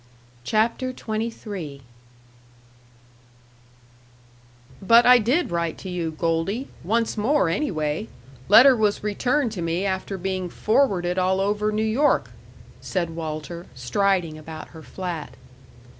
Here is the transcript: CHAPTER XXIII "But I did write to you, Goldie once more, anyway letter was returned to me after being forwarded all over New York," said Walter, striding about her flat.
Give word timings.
CHAPTER 0.43 0.95
XXIII 0.97 1.83
"But 4.81 5.05
I 5.05 5.19
did 5.19 5.51
write 5.51 5.77
to 5.77 5.89
you, 5.91 6.09
Goldie 6.09 6.69
once 6.83 7.17
more, 7.17 7.49
anyway 7.49 8.07
letter 8.49 8.75
was 8.75 9.03
returned 9.03 9.51
to 9.51 9.61
me 9.61 9.85
after 9.85 10.17
being 10.17 10.49
forwarded 10.49 11.19
all 11.19 11.39
over 11.39 11.71
New 11.71 11.83
York," 11.85 12.31
said 12.81 13.11
Walter, 13.11 13.67
striding 13.75 14.39
about 14.39 14.69
her 14.69 14.81
flat. 14.81 15.37